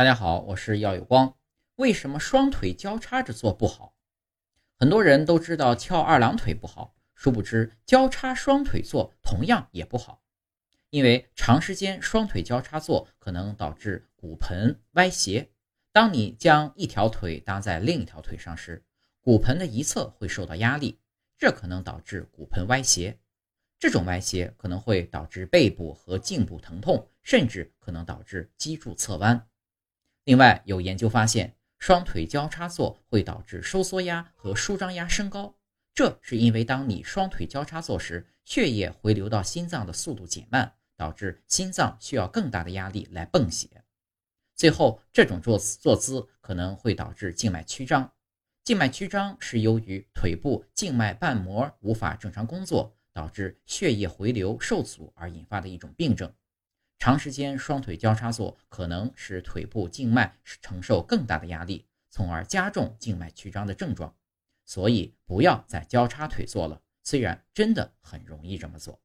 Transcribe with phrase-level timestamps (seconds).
[0.00, 1.36] 大家好，我是耀有光。
[1.76, 3.94] 为什么双腿交叉着做不好？
[4.78, 10.22] 很多人都知道翘二郎腿不好，殊不知交叉双腿做同样也不好。
[10.88, 15.50] 因为长时间双腿交叉做可能导致骨盆歪斜。
[15.92, 18.82] 当你将一条腿搭在另一条腿上时，
[19.20, 20.98] 骨盆的一侧会受到压力，
[21.36, 23.18] 这可能导致骨盆歪斜。
[23.78, 29.46] 这种歪斜可能会导致背部和颈部疼痛，甚至可能导致脊柱侧弯。
[30.24, 35.56] 另外，有研究发现，双腿交叉坐会导致收缩压和舒张压升高。
[35.94, 43.68] 这是因为当你双腿交叉坐时，血液回流到心脏的速度减慢，导致心脏需要更大的压力来泵血。
[44.54, 48.12] 最后，这种坐坐姿可能会导致静脉曲张。
[48.62, 56.30] 静脉曲张是由于腿部静脉瓣膜无法正常工作，导致血液回流受阻而引发的一种病症。
[57.00, 64.14] 长时间双腿交叉做可能使腿部静脉承受更大的压力，从而加重静脉曲张的症状。
[64.66, 69.00] 所以不要再交叉腿做了，虽然真的很容易这么做。